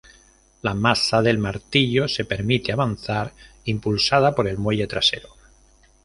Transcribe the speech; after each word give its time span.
La 0.63 0.73
masa 0.73 1.21
del 1.21 1.37
martillo 1.37 2.07
se 2.07 2.25
permite 2.25 2.71
avanzar, 2.71 3.33
impulsada 3.65 4.33
por 4.33 4.47
el 4.47 4.57
muelle 4.57 4.87
trasero. 4.87 5.29